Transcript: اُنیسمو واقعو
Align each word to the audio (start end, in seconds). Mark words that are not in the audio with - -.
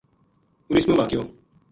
اُنیسمو 0.69 0.95
واقعو 0.99 1.23